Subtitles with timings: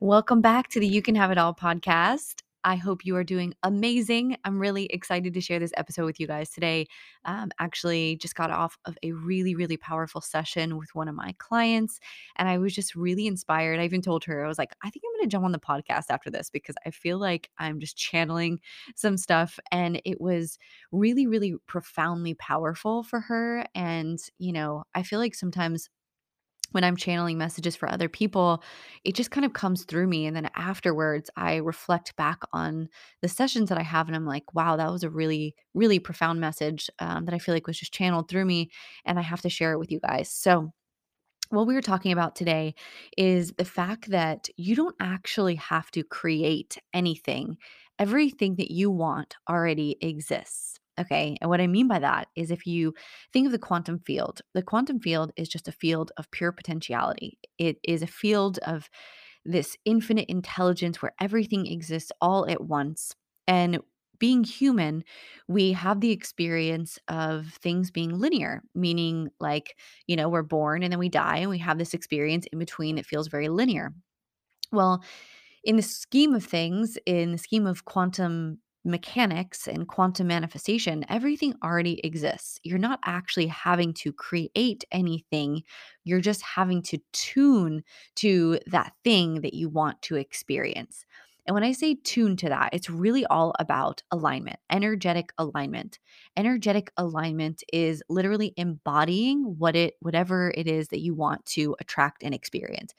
[0.00, 2.42] Welcome back to the You Can Have It All podcast.
[2.64, 4.36] I hope you are doing amazing.
[4.44, 6.86] I'm really excited to share this episode with you guys today.
[7.24, 11.34] Um, actually, just got off of a really, really powerful session with one of my
[11.38, 11.98] clients,
[12.36, 13.80] and I was just really inspired.
[13.80, 15.58] I even told her, I was like, I think I'm going to jump on the
[15.58, 18.60] podcast after this because I feel like I'm just channeling
[18.96, 19.58] some stuff.
[19.72, 20.58] And it was
[20.92, 23.64] really, really profoundly powerful for her.
[23.74, 25.88] And, you know, I feel like sometimes
[26.72, 28.62] when I'm channeling messages for other people,
[29.04, 30.26] it just kind of comes through me.
[30.26, 32.88] And then afterwards, I reflect back on
[33.22, 36.40] the sessions that I have, and I'm like, wow, that was a really, really profound
[36.40, 38.70] message um, that I feel like was just channeled through me.
[39.04, 40.30] And I have to share it with you guys.
[40.30, 40.72] So,
[41.50, 42.74] what we were talking about today
[43.16, 47.56] is the fact that you don't actually have to create anything.
[47.98, 50.80] Everything that you want already exists.
[50.98, 51.36] Okay.
[51.40, 52.94] And what I mean by that is if you
[53.32, 57.38] think of the quantum field, the quantum field is just a field of pure potentiality.
[57.58, 58.88] It is a field of
[59.44, 63.14] this infinite intelligence where everything exists all at once.
[63.46, 63.78] And
[64.18, 65.04] being human,
[65.46, 70.90] we have the experience of things being linear, meaning like, you know, we're born and
[70.90, 73.92] then we die and we have this experience in between that feels very linear.
[74.72, 75.04] Well,
[75.64, 81.54] in the scheme of things, in the scheme of quantum mechanics and quantum manifestation, everything
[81.62, 82.58] already exists.
[82.62, 85.62] You're not actually having to create anything.
[86.04, 87.82] You're just having to tune
[88.16, 91.04] to that thing that you want to experience.
[91.46, 95.98] And when I say tune to that, it's really all about alignment, energetic alignment.
[96.36, 102.22] Energetic alignment is literally embodying what it whatever it is that you want to attract
[102.24, 102.94] and experience.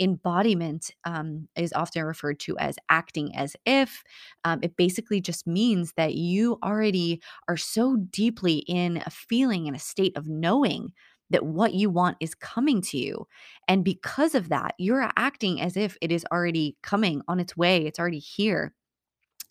[0.00, 4.02] Embodiment um, is often referred to as acting as if.
[4.42, 9.76] Um, it basically just means that you already are so deeply in a feeling and
[9.76, 10.92] a state of knowing
[11.32, 13.26] that what you want is coming to you.
[13.68, 17.86] And because of that, you're acting as if it is already coming on its way,
[17.86, 18.74] it's already here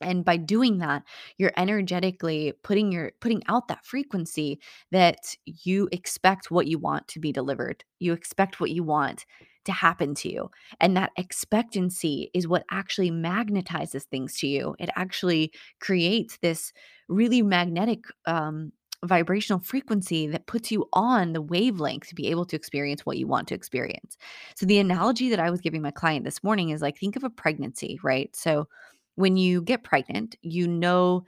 [0.02, 1.04] and by doing that
[1.38, 4.60] you're energetically putting your putting out that frequency
[4.92, 9.26] that you expect what you want to be delivered you expect what you want
[9.64, 10.50] to happen to you
[10.80, 16.74] and that expectancy is what actually magnetizes things to you it actually creates this
[17.08, 18.72] really magnetic um,
[19.04, 23.28] vibrational frequency that puts you on the wavelength to be able to experience what you
[23.28, 24.18] want to experience.
[24.56, 27.24] So the analogy that I was giving my client this morning is like think of
[27.24, 28.34] a pregnancy, right?
[28.36, 28.68] So
[29.16, 31.26] when you get pregnant, you know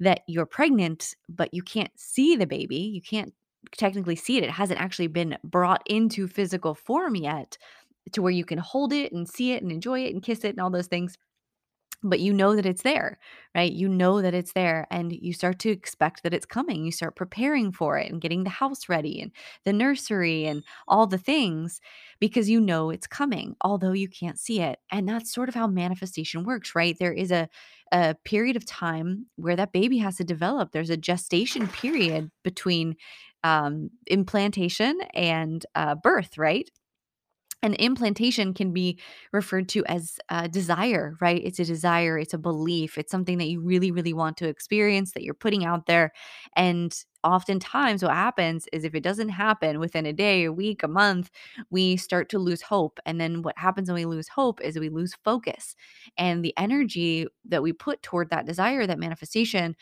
[0.00, 2.76] that you're pregnant, but you can't see the baby.
[2.76, 3.32] You can't
[3.72, 4.44] technically see it.
[4.44, 7.56] It hasn't actually been brought into physical form yet
[8.12, 10.50] to where you can hold it and see it and enjoy it and kiss it
[10.50, 11.16] and all those things
[12.04, 13.18] but you know that it's there,
[13.54, 13.72] right?
[13.72, 16.84] You know that it's there and you start to expect that it's coming.
[16.84, 19.32] You start preparing for it and getting the house ready and
[19.64, 21.80] the nursery and all the things
[22.20, 24.78] because you know it's coming, although you can't see it.
[24.92, 26.96] And that's sort of how manifestation works, right?
[26.98, 27.48] There is a
[27.92, 30.72] a period of time where that baby has to develop.
[30.72, 32.96] There's a gestation period between
[33.44, 36.68] um, implantation and uh, birth, right?
[37.64, 38.98] And implantation can be
[39.32, 40.18] referred to as
[40.50, 41.40] desire, right?
[41.42, 45.12] It's a desire, it's a belief, it's something that you really, really want to experience
[45.12, 46.12] that you're putting out there.
[46.54, 50.88] And oftentimes, what happens is if it doesn't happen within a day, a week, a
[50.88, 51.30] month,
[51.70, 53.00] we start to lose hope.
[53.06, 55.74] And then what happens when we lose hope is we lose focus.
[56.18, 59.74] And the energy that we put toward that desire, that manifestation,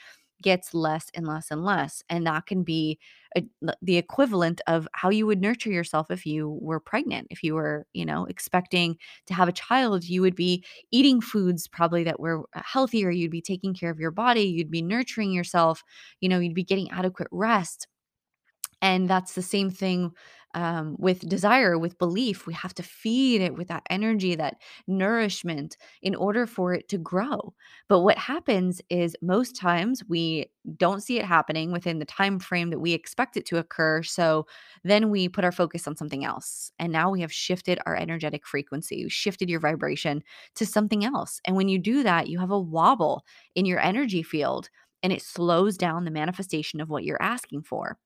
[0.43, 2.03] gets less and less and less.
[2.09, 2.99] And that can be
[3.37, 3.45] a,
[3.81, 7.29] the equivalent of how you would nurture yourself if you were pregnant.
[7.31, 11.67] If you were, you know, expecting to have a child, you would be eating foods
[11.69, 13.11] probably that were uh, healthier.
[13.11, 14.43] You'd be taking care of your body.
[14.43, 15.83] You'd be nurturing yourself.
[16.21, 17.87] You know, you'd be getting adequate rest.
[18.81, 20.11] And that's the same thing
[20.55, 22.47] um, with desire, with belief.
[22.47, 26.99] We have to feed it with that energy, that nourishment in order for it to
[26.99, 27.55] grow.
[27.89, 32.71] But what happens is most times we don't see it happening within the time frame
[32.71, 34.03] that we expect it to occur.
[34.03, 34.47] So
[34.85, 36.73] then we put our focus on something else.
[36.79, 40.23] And now we have shifted our energetic frequency, shifted your vibration
[40.57, 41.41] to something else.
[41.45, 43.25] And when you do that, you have a wobble
[43.55, 44.69] in your energy field
[45.03, 47.99] and it slows down the manifestation of what you're asking for.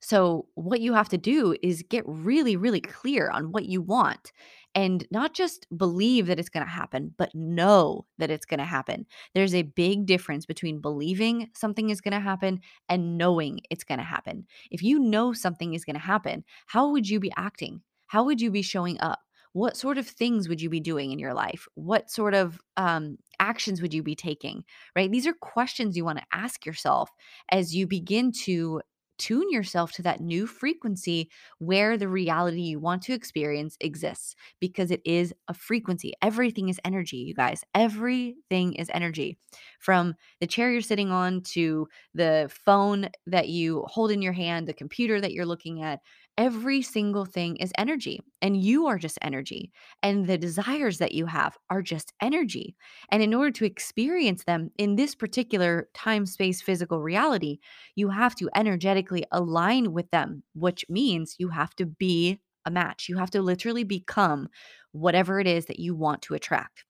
[0.00, 4.32] So, what you have to do is get really, really clear on what you want
[4.74, 8.64] and not just believe that it's going to happen, but know that it's going to
[8.64, 9.06] happen.
[9.34, 13.98] There's a big difference between believing something is going to happen and knowing it's going
[13.98, 14.46] to happen.
[14.70, 17.82] If you know something is going to happen, how would you be acting?
[18.06, 19.20] How would you be showing up?
[19.54, 21.68] What sort of things would you be doing in your life?
[21.74, 24.64] What sort of um, actions would you be taking?
[24.96, 25.10] Right?
[25.10, 27.10] These are questions you want to ask yourself
[27.50, 28.80] as you begin to
[29.22, 34.90] tune yourself to that new frequency where the reality you want to experience exists because
[34.90, 36.12] it is a frequency.
[36.20, 37.62] Everything is energy, you guys.
[37.72, 39.38] Everything is energy.
[39.78, 44.66] From the chair you're sitting on to the phone that you hold in your hand,
[44.66, 46.00] the computer that you're looking at,
[46.38, 48.20] every single thing is energy.
[48.40, 49.70] And you are just energy.
[50.02, 52.74] And the desires that you have are just energy.
[53.10, 57.58] And in order to experience them in this particular time, space, physical reality,
[57.96, 63.08] you have to energetically align with them, which means you have to be a match.
[63.08, 64.48] You have to literally become
[64.92, 66.84] whatever it is that you want to attract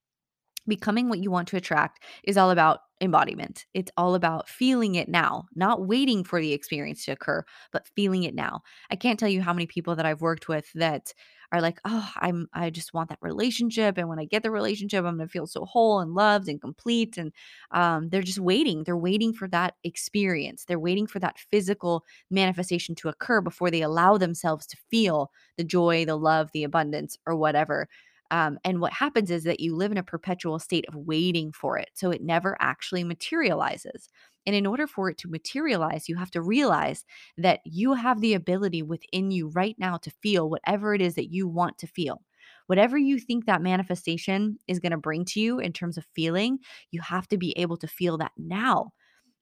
[0.67, 3.67] becoming what you want to attract is all about embodiment.
[3.75, 8.23] It's all about feeling it now, not waiting for the experience to occur, but feeling
[8.23, 8.63] it now.
[8.91, 11.13] I can't tell you how many people that I've worked with that
[11.53, 15.05] are like, "Oh, I'm I just want that relationship and when I get the relationship,
[15.05, 17.33] I'm to feel so whole and loved and complete." And
[17.71, 18.85] um, they're just waiting.
[18.85, 20.65] They're waiting for that experience.
[20.65, 25.65] They're waiting for that physical manifestation to occur before they allow themselves to feel the
[25.65, 27.89] joy, the love, the abundance or whatever.
[28.31, 31.77] Um, and what happens is that you live in a perpetual state of waiting for
[31.79, 31.91] it.
[31.95, 34.09] So it never actually materializes.
[34.47, 37.05] And in order for it to materialize, you have to realize
[37.39, 41.33] that you have the ability within you right now to feel whatever it is that
[41.33, 42.23] you want to feel.
[42.67, 46.59] Whatever you think that manifestation is going to bring to you in terms of feeling,
[46.91, 48.93] you have to be able to feel that now.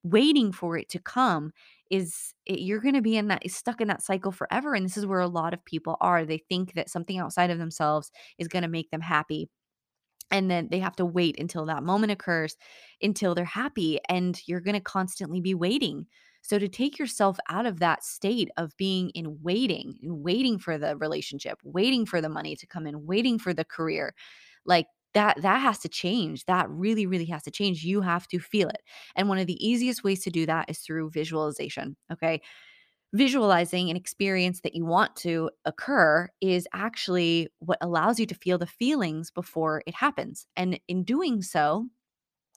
[0.02, 1.52] Waiting for it to come
[1.90, 4.96] is it, you're going to be in that stuck in that cycle forever and this
[4.96, 6.24] is where a lot of people are.
[6.24, 9.50] They think that something outside of themselves is going to make them happy
[10.30, 12.56] and then they have to wait until that moment occurs
[13.02, 16.06] until they're happy and you're going to constantly be waiting.
[16.42, 20.78] So to take yourself out of that state of being in waiting and waiting for
[20.78, 24.14] the relationship waiting for the money to come in waiting for the career
[24.64, 26.44] like that that has to change.
[26.46, 27.82] That really really has to change.
[27.82, 28.80] You have to feel it.
[29.16, 32.40] And one of the easiest ways to do that is through visualization okay
[33.12, 38.58] visualizing an experience that you want to occur is actually what allows you to feel
[38.58, 41.86] the feelings before it happens and in doing so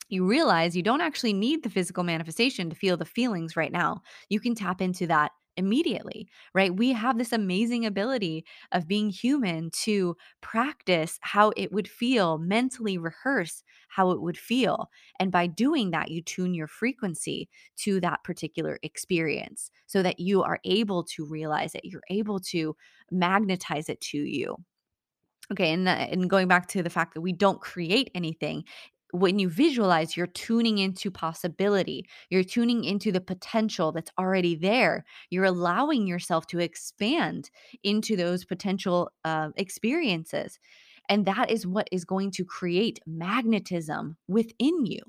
[0.10, 4.02] you realize you don't actually need the physical manifestation to feel the feelings right now.
[4.30, 6.76] You can tap into that immediately, right?
[6.76, 12.98] We have this amazing ability of being human to practice how it would feel, mentally
[12.98, 14.90] rehearse how it would feel.
[15.20, 20.44] And by doing that, you tune your frequency to that particular experience so that you
[20.44, 22.76] are able to realize it, you're able to
[23.12, 24.58] magnetize it to you.
[25.52, 28.64] Okay, and, that, and going back to the fact that we don't create anything,
[29.14, 32.08] when you visualize, you're tuning into possibility.
[32.32, 35.06] You're tuning into the potential that's already there.
[35.30, 37.52] You're allowing yourself to expand
[37.84, 40.60] into those potential uh, experiences.
[41.10, 45.02] And that is what is going to create magnetism within you.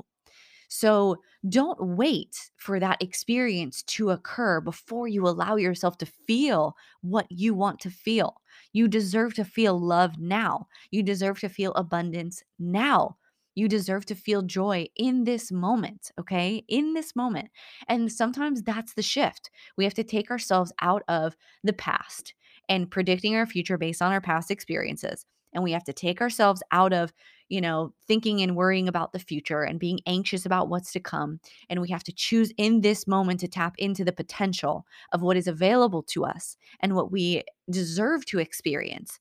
[0.69, 1.17] So
[1.49, 7.55] don't wait for that experience to occur before you allow yourself to feel what you
[7.55, 8.43] want to feel.
[8.75, 10.67] You deserve to feel love now.
[10.91, 13.17] You deserve to feel abundance now.
[13.55, 16.65] You deserve to feel joy in this moment, okay?
[16.69, 17.51] In this moment.
[17.89, 19.51] And sometimes that's the shift.
[19.77, 22.35] We have to take ourselves out of the past
[22.69, 25.25] and predicting our future based on our past experiences.
[25.53, 27.13] And we have to take ourselves out of,
[27.49, 31.39] you know, thinking and worrying about the future and being anxious about what's to come.
[31.71, 35.37] And we have to choose in this moment to tap into the potential of what
[35.37, 39.21] is available to us and what we deserve to experience.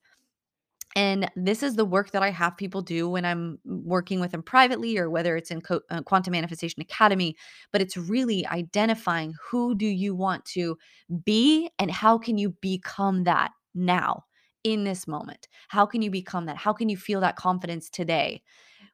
[0.95, 4.43] And this is the work that I have people do when I'm working with them
[4.43, 7.35] privately or whether it's in Co- uh, Quantum Manifestation Academy,
[7.71, 10.77] but it's really identifying who do you want to
[11.25, 14.25] be and how can you become that now
[14.63, 15.47] in this moment?
[15.69, 16.57] How can you become that?
[16.57, 18.43] How can you feel that confidence today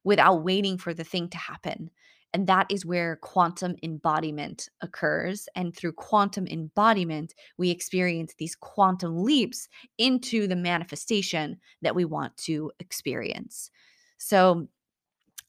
[0.04, 1.92] without waiting for the thing to happen?
[2.34, 5.50] And that is where quantum embodiment occurs.
[5.56, 9.68] And through quantum embodiment, we experience these quantum leaps
[9.98, 13.72] into the manifestation that we want to experience.
[14.18, 14.68] So,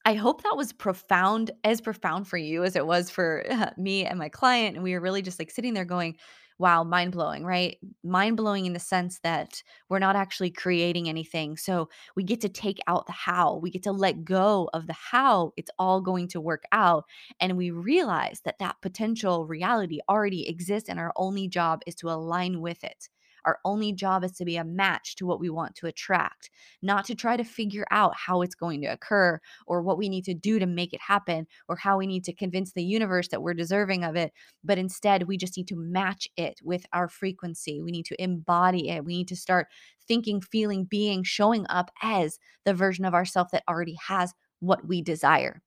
[0.03, 3.43] I hope that was profound, as profound for you as it was for
[3.77, 4.75] me and my client.
[4.75, 6.17] And we were really just like sitting there going,
[6.61, 7.77] wow, mind blowing, right?
[8.03, 11.57] Mind blowing in the sense that we're not actually creating anything.
[11.57, 14.93] So we get to take out the how, we get to let go of the
[14.93, 17.05] how it's all going to work out.
[17.39, 22.09] And we realize that that potential reality already exists, and our only job is to
[22.09, 23.09] align with it.
[23.45, 26.49] Our only job is to be a match to what we want to attract,
[26.81, 30.25] not to try to figure out how it's going to occur or what we need
[30.25, 33.41] to do to make it happen or how we need to convince the universe that
[33.41, 34.31] we're deserving of it.
[34.63, 37.81] But instead, we just need to match it with our frequency.
[37.81, 39.05] We need to embody it.
[39.05, 39.67] We need to start
[40.07, 45.01] thinking, feeling, being, showing up as the version of ourself that already has what we
[45.01, 45.61] desire.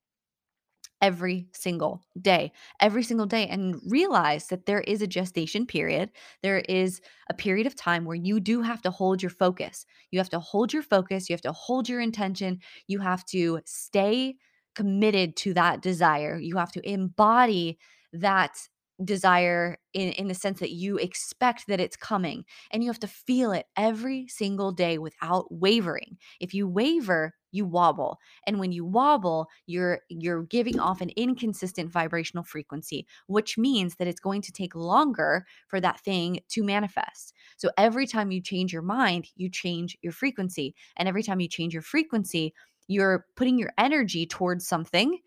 [1.05, 6.11] Every single day, every single day, and realize that there is a gestation period.
[6.43, 9.85] There is a period of time where you do have to hold your focus.
[10.11, 11.29] You have to hold your focus.
[11.29, 12.61] You have to hold your intention.
[12.87, 14.37] You have to stay
[14.75, 16.39] committed to that desire.
[16.39, 17.79] You have to embody
[18.15, 18.57] that
[19.03, 23.09] desire in, in the sense that you expect that it's coming and you have to
[23.09, 26.17] feel it every single day without wavering.
[26.41, 28.19] If you waver, you wobble.
[28.47, 34.09] And when you wobble, you're you're giving off an inconsistent vibrational frequency, which means that
[34.09, 37.33] it's going to take longer for that thing to manifest.
[37.57, 40.75] So every time you change your mind, you change your frequency.
[40.97, 42.53] And every time you change your frequency,
[42.89, 45.19] you're putting your energy towards something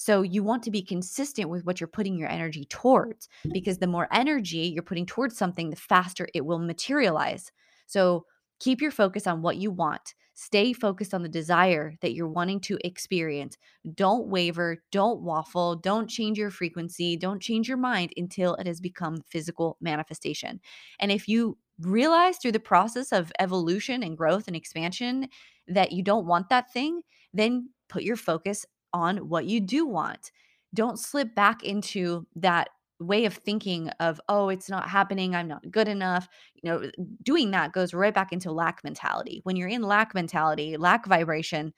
[0.00, 3.86] so you want to be consistent with what you're putting your energy towards because the
[3.86, 7.52] more energy you're putting towards something, the faster it will materialize.
[7.86, 8.24] So
[8.60, 10.14] keep your focus on what you want.
[10.32, 13.58] Stay focused on the desire that you're wanting to experience.
[13.94, 18.80] Don't waver, don't waffle, don't change your frequency, don't change your mind until it has
[18.80, 20.60] become physical manifestation.
[20.98, 25.28] And if you realize through the process of evolution and growth and expansion
[25.68, 27.02] that you don't want that thing,
[27.34, 30.32] then put your focus on what you do want.
[30.74, 32.68] Don't slip back into that
[33.00, 36.28] way of thinking of oh it's not happening i'm not good enough.
[36.54, 36.90] You know
[37.22, 39.40] doing that goes right back into lack mentality.
[39.44, 41.72] When you're in lack mentality lack vibration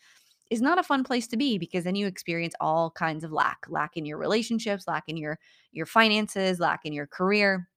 [0.50, 3.58] is not a fun place to be because then you experience all kinds of lack
[3.68, 5.38] lack in your relationships lack in your
[5.70, 7.68] your finances lack in your career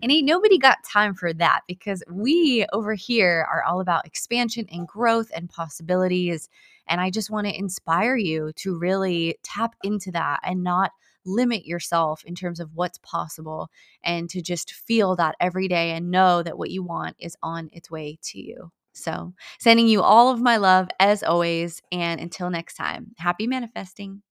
[0.00, 4.66] and ain't nobody got time for that because we over here are all about expansion
[4.70, 6.48] and growth and possibilities.
[6.88, 10.92] And I just want to inspire you to really tap into that and not
[11.24, 13.70] limit yourself in terms of what's possible
[14.02, 17.70] and to just feel that every day and know that what you want is on
[17.72, 18.72] its way to you.
[18.94, 21.80] So, sending you all of my love as always.
[21.90, 24.22] And until next time, happy manifesting.